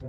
[0.00, 0.06] 你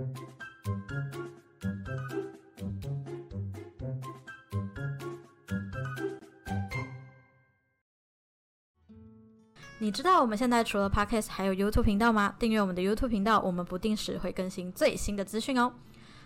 [9.90, 12.36] 知道我们现在除了 Podcast 还有 YouTube 频道吗？
[12.38, 15.72] 订阅我们的 YouTube 频道，我们不定时会更新最新的资讯哦。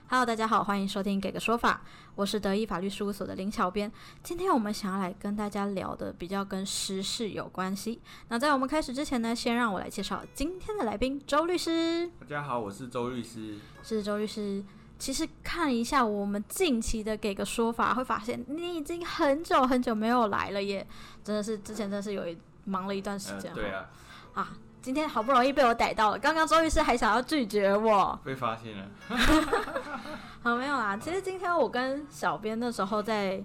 [0.06, 1.82] Hello，大家好，欢迎收听《给个说法》，
[2.14, 3.90] 我是德意法律事务所的林小编。
[4.22, 8.00] 今天我们想要来跟大家聊的比较跟时事有关系。
[8.28, 12.10] 那在我们开始之前呢，先让我来介绍今天的来宾周律师。
[12.20, 13.58] 大家好，我是周律师。
[13.82, 14.62] 是周律师。
[14.98, 20.86] 其实看一下我们近期的《给个说法》，会发现你已经很久很久没有来了耶，
[21.24, 22.36] 真的是之前真的是有一。
[22.66, 23.90] 忙了一段时间，对啊，
[24.32, 26.18] 啊，今天好不容易被我逮到了。
[26.18, 28.84] 刚刚周律师还想要拒绝我，被发现了。
[30.44, 30.94] 好，没有啦。
[30.94, 33.42] 其实今天我跟小编那时候在，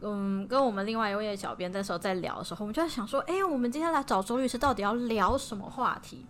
[0.00, 6.24] 嗯，跟我们另外一位小编那时候在聊的时候，我们就在想说，哎，我们今天来找周律师到底要聊什么话题？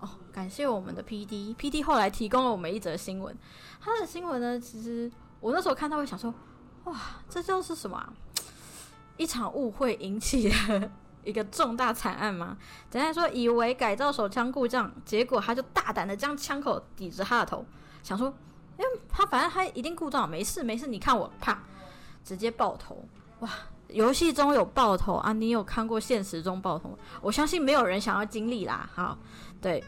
[0.00, 3.32] 哦，感谢我们的 P D，P D 后来提供了我们一则新闻。
[3.80, 5.08] 他的新闻呢，其实
[5.38, 6.34] 我那时候看到会想说，
[6.86, 6.96] 哇，
[7.28, 8.12] 这就是什么？
[9.16, 10.90] 一场误会引起的。
[11.28, 12.56] 一个重大惨案吗？
[12.90, 17.66] 简单说，以为改造手枪故障，结果他就大胆的将枪口抵着他的头，
[18.02, 18.32] 想说，
[18.78, 21.62] 因为他反正他一定故障，没事没事，你看我，啪，
[22.24, 23.06] 直接爆头！
[23.40, 23.50] 哇，
[23.88, 26.98] 游戏中有爆头啊，你有看过现实中爆头？
[27.20, 28.88] 我相信没有人想要经历啦。
[28.94, 29.18] 好，
[29.60, 29.84] 对。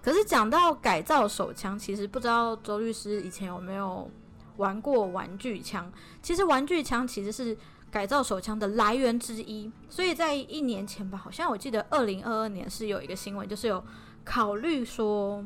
[0.00, 4.08] 可是讲到改造手枪，其实不知道周律师以前有没有
[4.56, 5.92] 玩过玩具枪？
[6.22, 7.58] 其实玩具枪其实是。
[7.90, 13.82] 改造手枪的来源之一，所以在一年前吧，好像我记得二零二二年是有一个新闻，就是有
[14.24, 15.44] 考虑说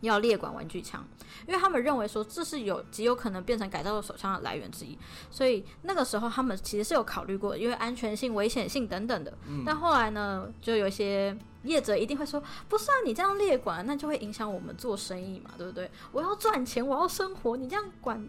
[0.00, 1.04] 要列管玩具枪，
[1.46, 4.96] 因为他们认为说这是有极有可能变成改造手枪的来源之一，
[5.30, 9.36] 所以那个时候他们其实是有考虑过，因为安全性、危险性等等的。
[9.66, 15.90] 但后来呢，就有一些业者一定会说，不是啊，你这样列管，那就会影响我们做生意嘛，对不对？
[16.12, 18.26] 我要赚钱，我要生活，你这样管。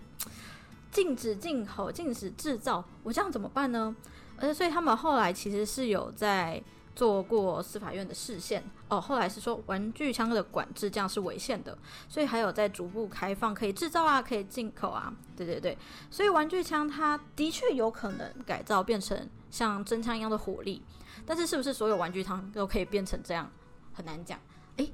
[0.91, 3.95] 禁止进口，禁止制造，我这样怎么办呢？
[4.37, 6.61] 呃，所以他们后来其实是有在
[6.95, 8.99] 做过司法院的视线哦。
[8.99, 15.13] 后来是说玩具枪的管制这样是违宪的，所以还有在逐步开放可以制造啊，可以进口啊。
[15.35, 15.77] 对对对，
[16.09, 20.81] 所以玩具枪它的确有可能改造变成像真枪一样的火力，
[21.25, 23.51] 但是是不是所有玩具枪都可以变成这样，
[23.93, 24.39] 很难讲。
[24.77, 24.91] 诶。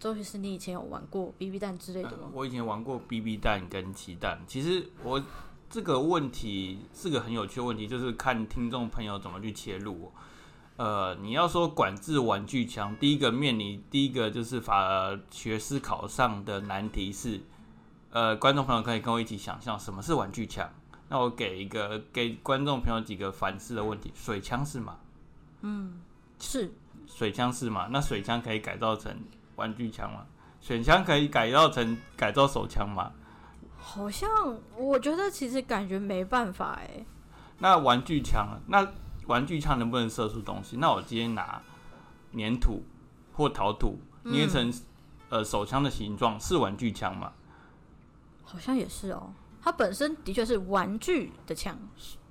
[0.00, 2.30] 周律师，你以前有玩过 BB 弹之类的吗？
[2.32, 4.42] 我以前玩过 BB 弹跟鸡蛋。
[4.46, 5.22] 其实我
[5.68, 10.10] 这个问题是个很有趣的问题，就是看听众朋友怎么去切入。
[10.76, 17.38] 呃，你要说管制玩具枪，第一个面临第一个就是法学思考上的难题是，
[18.10, 20.66] 呃，观众朋友可以跟我一起想象什么是玩具枪。
[21.10, 24.96] 那我给一个给观众朋友几个反思的问题：水枪是吗？
[25.60, 26.00] 嗯，
[26.38, 26.72] 是。
[27.06, 27.88] 水枪是吗？
[27.90, 29.14] 那水枪可以改造成？
[29.60, 30.24] 玩具枪吗？
[30.58, 33.12] 选枪可以改造成改造手枪吗？
[33.78, 34.28] 好像
[34.76, 37.04] 我觉得其实感觉没办法哎。
[37.58, 38.86] 那玩具枪，那
[39.26, 40.78] 玩具枪能不能射出东西？
[40.78, 41.62] 那我今天拿
[42.32, 42.82] 粘土
[43.34, 44.72] 或陶土捏成
[45.28, 47.32] 呃手枪的形状，是玩具枪吗？
[48.42, 49.30] 好像也是哦，
[49.62, 51.78] 它本身的确是玩具的枪。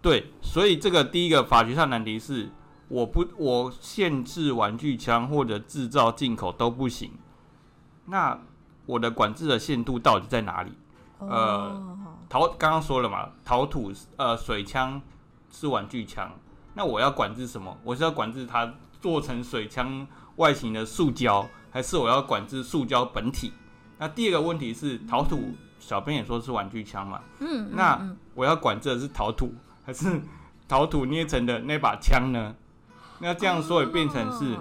[0.01, 2.50] 对，所以这个第一个法学上难题是。
[2.89, 7.11] 我不，我限制玩具枪或者制造进口都不行。
[8.05, 8.38] 那
[8.85, 10.72] 我的管制的限度到底在哪里？
[11.19, 11.97] 呃，
[12.28, 15.01] 陶刚刚说了嘛，陶土呃水枪
[15.51, 16.31] 是玩具枪，
[16.73, 17.78] 那我要管制什么？
[17.83, 20.07] 我是要管制它做成水枪
[20.38, 23.53] 外形的塑胶，还是我要管制塑胶本体？
[23.97, 27.22] 那第二个问题是，陶土小编也说是玩具枪嘛？
[27.39, 29.53] 嗯，那我要管制的是陶土，
[29.85, 30.22] 还是
[30.67, 32.55] 陶土捏成的那把枪呢？
[33.22, 34.57] 那这样说也变成是，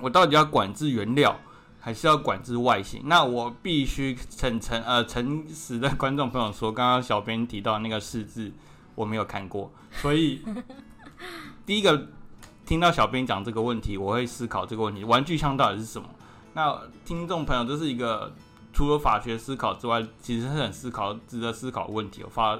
[0.00, 1.36] 我到底要管制原料，
[1.78, 3.02] 还是要管制外形？
[3.04, 8.52] 那我必须诚诚呃诚实的观众朋友说，刚刚小编提到那个试字
[8.96, 10.42] 我没有看过，所以
[11.64, 12.08] 第一个
[12.66, 16.08] 听到小编讲这个问题，我会思考这个问题：玩具枪到底是什么？
[16.54, 18.34] 那听众朋友，这是一个
[18.72, 22.24] 除了法学思考之外，其实是很思考、值得思考问题。
[22.24, 22.58] 我发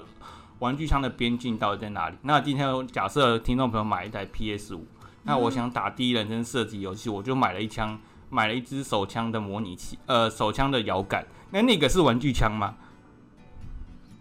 [0.61, 2.17] 玩具枪的边境到底在哪里？
[2.23, 4.87] 那今天假设听众朋友买一台 PS 五。
[5.23, 7.99] 那我想打第一人称射击游戏，我就买了一枪，
[8.31, 11.27] 买了一支手枪的模拟器，呃，手枪的摇杆。
[11.51, 12.75] 那那个是玩具枪吗？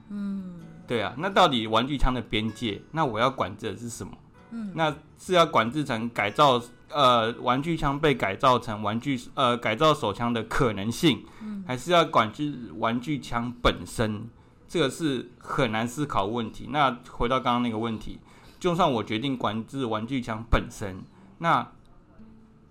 [0.10, 0.56] 嗯，
[0.86, 1.16] 对啊。
[1.18, 4.12] 那到底玩具枪的边界，那我要管制的是什么？
[4.52, 11.24] 嗯，那是要管制成改造，呃，玩具枪被改造成玩具，呃，改造手枪的可能性，
[11.66, 14.28] 还是要管制玩具枪本身？
[14.68, 16.68] 这个是很难思考问题。
[16.72, 18.20] 那回到刚刚那个问题。
[18.60, 21.02] 就算我决定管制玩具枪本身，
[21.38, 21.66] 那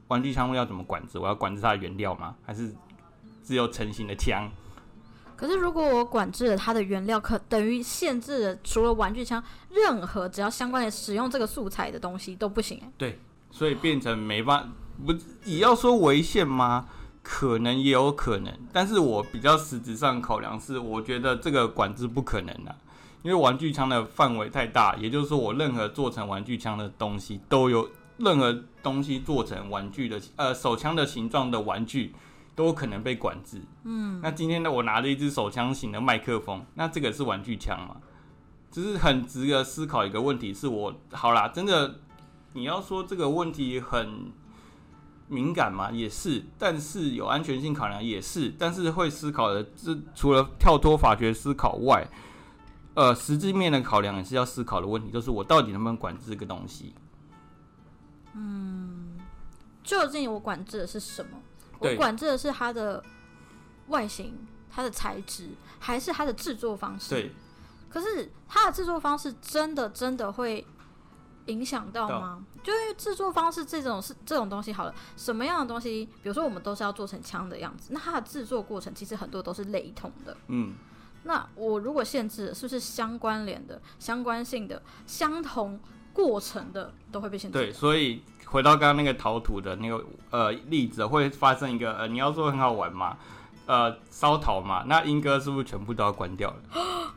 [0.09, 1.19] 玩具枪要怎么管制？
[1.19, 2.35] 我要管制它的原料吗？
[2.45, 2.75] 还是
[3.43, 4.51] 只有成型的枪。
[5.37, 12.91] 可是如果我管制了它的原料，可等于限制了除了玩具枪，任何只要相关的使用这个素材的东西都不行、欸。
[12.99, 13.19] 对，
[13.51, 14.71] 所以变成没办
[15.07, 15.15] 不
[15.45, 16.87] 也要说违宪吗？
[17.23, 22.75] 可能也有可能，但是我比较实质上考量是，我觉得这个管制不可能啊，
[23.23, 27.89] 因为玩具枪的范围太大，也就是说，我任何做成玩具枪的东西都有，
[28.19, 32.15] 任何东西做成玩具的呃手枪的形状的玩具
[32.55, 33.61] 都有可能被管制。
[33.85, 37.97] 嗯，那今天呢，我拿着一支手枪型的麦克风，那这个是玩具枪吗？
[38.71, 42.01] 只是很值得思考一个问题，是我好啦，真的
[42.53, 44.31] 你要说这个问题很
[45.27, 52.07] 敏感嘛，也是，但是有安全性考量也是，但是会思考的，这除了跳脱法学思考外，
[52.99, 56.93] 呃，实质面的考量也是要思考的问题，就是我到底能不能管制这个东西？
[58.35, 59.17] 嗯
[59.85, 61.39] 究竟我管制的是什么？
[61.79, 63.01] 我管制的是它的
[63.87, 64.37] 外形、
[64.69, 67.11] 它的材质，还是它的制作方式？
[67.11, 67.33] 对，
[67.89, 70.67] 可是它的制作方式真的真的会
[71.47, 72.45] 影响到吗？
[72.65, 80.37] 就因为制作方式这种是这种东西好了，什么样的东西，比如说我们都是要做成枪的样子，那它的制作过程其实很多都是雷同的。
[80.49, 80.75] 嗯，
[81.29, 85.79] 那我如果限制，是不是相关联的、相关性的、相同
[86.15, 87.59] 过程的都会被限制？
[87.59, 93.19] 对，所以回到刚刚那个陶土的那个呃例子，会发生一个呃，你要说很好玩嘛，
[93.67, 97.13] 呃，烧陶嘛，那英哥是不是全部都要关掉了？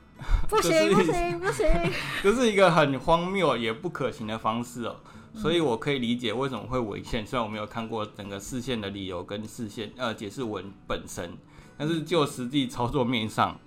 [0.50, 1.68] 不行不行不行！
[2.22, 4.98] 这是一个很荒谬也不可行的方式哦。
[5.34, 11.38] 所以我可以理解为什么会违宪，虽然我没有看过整个视线的理由跟视线呃解释文本身，
[11.78, 13.58] 但是就实际操作面上，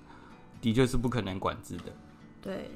[0.65, 1.93] 的确是不可能管制的。
[2.41, 2.71] 对，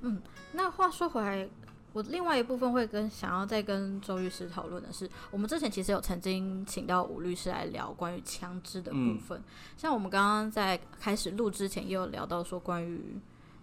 [0.00, 0.20] 嗯，
[0.54, 1.48] 那话说回来，
[1.92, 9.40] 我另外一部分会跟想要再跟周律师讨论的是，我们之前其实有曾经请到吴律师来聊关于枪支的部嗯分，
[9.76, 13.16] 像我们刚刚在开始录之前也有聊到说关于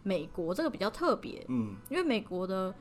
[0.04, 2.74] 美国这个比较特别，嗯，因为美国的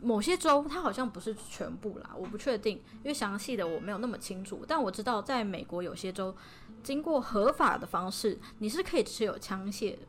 [0.00, 6.34] 某些州它好像不是全部啦，我不确定，因为详细的我没有那么清楚，但我知道在美国有些州
[6.82, 10.00] 经过合法的方式，你是可以持有枪械的，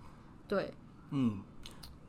[0.48, 0.74] 对，
[1.12, 1.40] 嗯，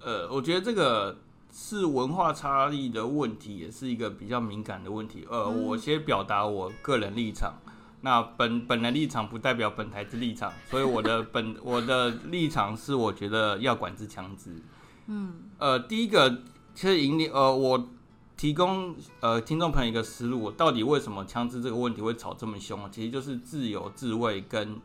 [0.00, 1.18] 呃，我觉得这个
[1.52, 5.26] 是文化差异的问题，也是一个比较敏感的问题。
[5.30, 7.54] 呃，我先表达我个人立场。
[8.02, 14.62] 那本本人立场不代表本台之立场，所以我的 本我的立场是，我觉得要管制枪支。
[15.06, 16.42] 嗯，呃，第一个
[16.74, 17.88] 其实引领呃，我
[18.36, 22.78] 提供呃听众朋友一个思路，到底为什么枪支这个问题会吵这么凶？
[22.92, 24.78] 其实就是自由自卫跟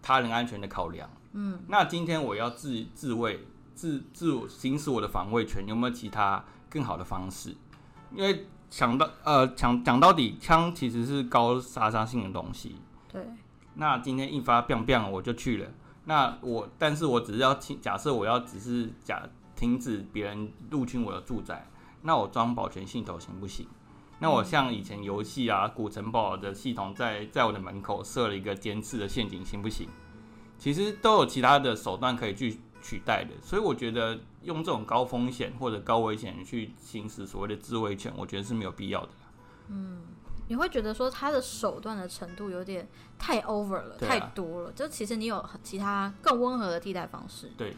[0.00, 1.08] 他人安全的考量。
[1.38, 3.46] 嗯，那今天我要自自卫。
[3.74, 7.54] 自自我行使我的防卫权，有没有其他更好的方式？
[8.10, 12.76] 因为讲到呃讲讲到底，枪其实是高杀伤性的东西。
[13.12, 13.22] 对，
[13.74, 15.68] 那今天一发 biang biang 我就去了。
[16.06, 21.68] 那我，但是我只是要停假设我要只是假停止别人入侵我的住宅，
[22.00, 23.68] 那我装保全系统行不行？
[24.20, 29.86] 那我像以前游戏啊，古城堡的系统在在我的门口设了一个监视的陷阱，行不行？
[30.58, 39.08] 其实都有其他的手段可以去取代的，所以我觉得用这种高风险或者高危险去行使所谓的自卫权，我觉得是没有必要的。
[39.68, 40.02] 嗯
[40.48, 42.86] 你会觉得说他的手段的程度有点
[43.18, 44.70] 太 over 了，啊太多了。
[44.70, 47.74] 就其实你有其他更温和的替代方式，对，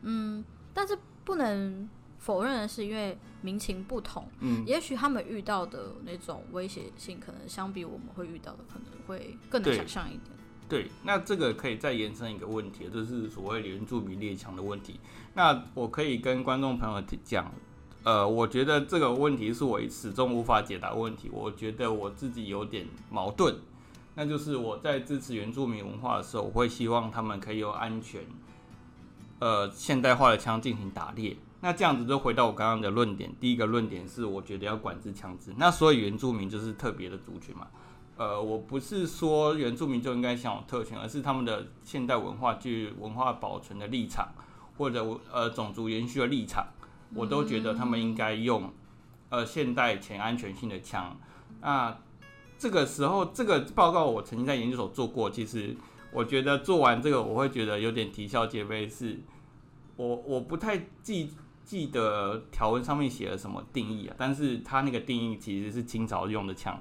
[0.00, 0.42] 嗯，
[0.72, 1.86] 但是不能
[2.18, 10.30] 否认的是，因为民情不同，嗯，也许他们遇到的那种威胁性，可能相比我们会遇到的，可能会更难对想象一点。
[10.72, 14.98] 对，那这个可以再延伸一个问题，就是所谓原住民猎枪的问题。
[15.34, 17.52] 那我可以跟观众朋友讲，
[18.04, 21.28] 呃，我觉得这个问题是我始终无法解答问题。
[21.30, 23.54] 我觉得我自己有点矛盾，
[24.14, 28.22] 那就是我在支持原住民文化的时候，我会希望他们可以有安全、
[29.40, 31.36] 呃现代化的枪进行打猎。
[31.60, 35.52] 那这样子就回到我刚刚的论点，第一个论点是我觉得要管制枪支。
[35.58, 37.66] 那所以原住民就是特别的族群嘛。
[38.16, 44.28] 呃，我不是说原住民就应该享有特权，而是他们的现代文化具文化保存的立场，
[44.76, 46.66] 或者呃种族延续的立场，
[47.14, 48.70] 我都觉得他们应该用
[49.30, 51.18] 呃现代且安全性的枪。
[51.62, 51.98] 那
[52.58, 55.74] 这个时候，这个报告我曾经在研究所做过，其实
[56.12, 59.18] 我觉得做完这个，我会觉得有点啼笑皆非，是
[59.96, 61.32] 我我不太记
[61.64, 66.80] 记得条文上面写了什么定义啊，但是它那个定义其实是清朝用的枪。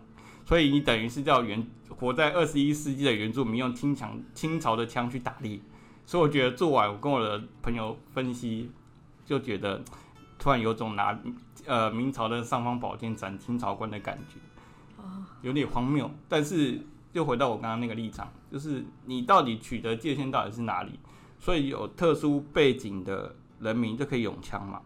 [0.52, 1.66] 所以你等于是叫原
[1.98, 5.58] 活在二十一世纪的原住民用清强清朝的枪去打猎，
[6.06, 8.70] 所以我觉得做完，我跟我的朋友分析，
[9.24, 9.82] 就觉得
[10.38, 11.18] 突然有种拿
[11.66, 14.42] 呃明朝的尚方宝剑斩清朝官的感觉，
[15.42, 16.12] 有点荒谬。
[16.28, 21.00] 但是又回到我刚刚那个立场，就是你到底取得界限到底是哪里？
[21.40, 24.82] 所以有特殊背景的人民就可以用枪嘛，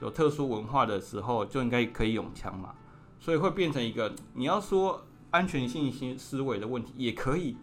[0.00, 2.74] 有特殊文化的时候就应该可以用枪嘛，
[3.20, 7.56] 所以会变成一个你要说安全性思思维的问题也可以，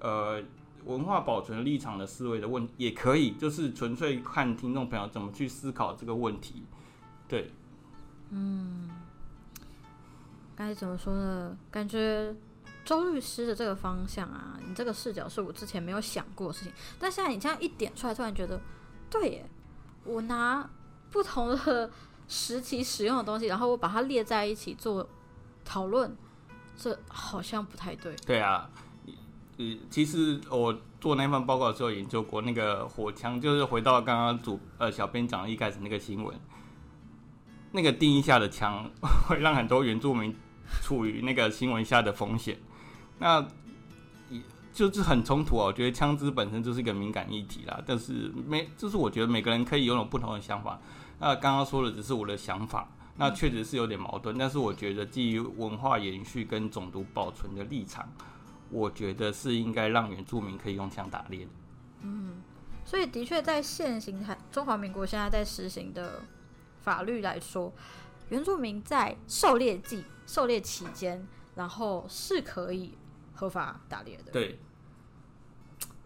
[0.00, 0.42] 呃，
[0.84, 6.62] 文化保存立场的思维的问题也可以，就是纯粹看听众朋友怎么去思考这个问题，
[7.26, 7.50] 对。
[8.30, 8.90] 嗯，
[10.54, 11.56] 该怎么说呢？
[11.70, 12.34] 感觉
[12.84, 18.60] 周律师的这个方向啊，你这个视角是我之前没有想过的事情，但现在你这样一点出来，突然觉得，
[19.10, 19.50] 对耶，
[20.04, 20.68] 我拿
[21.10, 21.90] 不同的
[22.28, 25.08] 实际使用的东西，然后我把它列在一起做
[25.64, 26.14] 讨论，
[26.76, 28.14] 这好像不太对。
[28.26, 28.70] 对啊，
[29.56, 36.38] 呃，其实我做那份报告的时候研究过那个火枪，就是回到刚刚主呃小编讲一开始那个新闻。
[37.72, 38.90] 那个定义下的枪
[39.28, 40.34] 会让很多原住民
[40.82, 42.58] 处于那个新闻下的风险，
[43.18, 43.46] 那
[44.30, 44.40] 也
[44.72, 45.66] 就是很冲突啊。
[45.66, 50.80] 我觉得枪支本身就是一个敏感议题啦，但是每就是我觉得每个人可以拥有不同的想法。
[51.18, 54.36] 那刚刚说的只是我的想法，那确实是有点矛盾。
[54.38, 58.08] 但是我觉得基于文化延续跟种族保存的立场，
[58.70, 61.50] 我觉得是应该让原住民可以用枪打猎的。
[62.02, 62.42] 嗯，
[62.84, 66.22] 所以的确在现行台中华民国现在在实行的。
[66.80, 67.70] 法律来说，
[68.30, 72.96] 原住民在狩猎季、狩猎期间，然后是可以
[73.34, 74.32] 合法打猎的。
[74.32, 74.58] 对，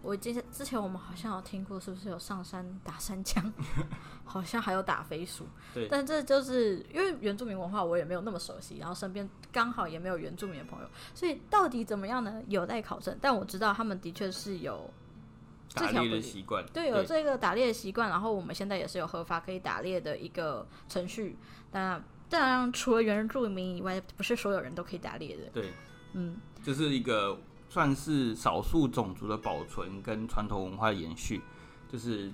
[0.02, 3.52] 我之前之前我们好像有听过，是不是有上山打山枪？
[4.25, 5.47] 好像还有打飞鼠。
[5.73, 12.42] 对，但这就是因为原住民文化我也没有那么熟悉，然后身边刚好也没有原住民的朋友，所以到底怎么样呢？
[12.49, 13.16] 有待考证。
[13.21, 14.90] 但我知道他们的确是有。
[15.75, 21.38] 这条的习惯，对，有这个打猎的习惯，然后我们现在也是有合法可以打猎的一个程序。
[21.71, 25.44] 但当然，除了原住民以外，不是所有人都可以打猎的。
[25.50, 25.73] 对，
[26.12, 27.38] 嗯，就是一个
[27.72, 31.40] 算是少数种族的保存跟传统文化延续。
[31.88, 32.30] 就是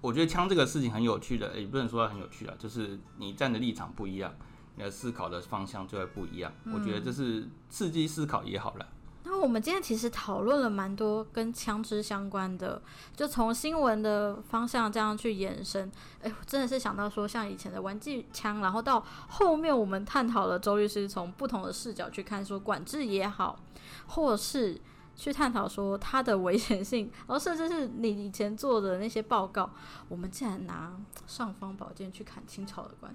[0.00, 4.32] 我觉得枪这个事情很有趣的，也不能说很有趣啊，就是你站的立场不一样，
[4.76, 6.52] 你的思考的方向就会不一样。
[6.72, 8.86] 我觉得这是刺激思考也好了。
[9.22, 12.80] 那我们今天其实讨论了蛮多跟枪支相关的，
[13.14, 15.90] 就从新闻的方向这样去延伸。
[16.22, 23.60] 哎，我真的是想到说，像以前的玩具枪，然后到后面我们探讨了周律师从不同的视角去看，说管制也好，
[24.06, 24.80] 或是
[25.14, 29.70] 去探讨说它的危险性，然 后甚至是你以前做的那些报告，
[30.08, 30.96] 我们竟然拿
[31.26, 33.14] 尚方宝剑去砍清朝的官，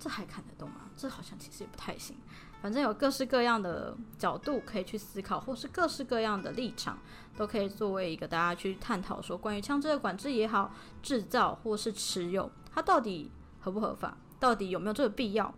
[0.00, 0.90] 这还砍得动吗？
[0.96, 2.16] 这好像其实也不太行。
[2.62, 6.98] 反正有各式各样的角度可以去思考，或是各式各样的立场，
[7.36, 10.72] 都可以作为一个大家去探讨说，关于枪支的管制也好，
[11.02, 15.54] 制造或是持有，它到底合不合法，到底有没有这个必要，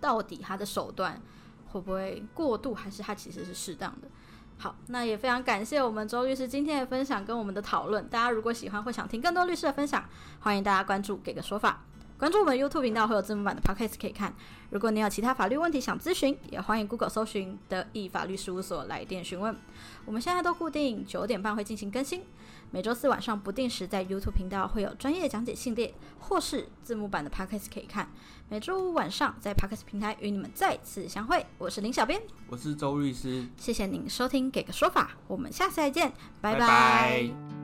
[0.00, 1.18] 到底它的手段
[1.68, 4.08] 会不会过度，还是它其实是适当的。
[4.58, 8.06] 好，那也非常感谢我们周律师今天的分享跟我们的讨论。
[8.08, 10.04] 大家如果喜欢或想听更多律师的分享，
[10.40, 11.84] 欢迎大家关注给个说法。
[12.18, 14.34] 关注我们 YouTube 频道，会有字幕版的 Podcast 可以看。
[14.70, 19.56] 如果你有其他法律问题想咨询，也欢迎 Google 搜寻“德意法律事务所”来电询问。
[20.04, 22.22] 我们现在都固定九点半会进行更新，
[22.72, 28.10] 每周四晚上不定时在 YouTube 频道会有专业讲解系列，或是字幕版的 Podcast 可以看。
[28.48, 31.46] 每周五晚上在 Podcast 平台与你们再次相会。
[31.56, 37.57] 我是林小编，我是周律师，谢谢您收听《给个说法》，我们下次再见，拜拜。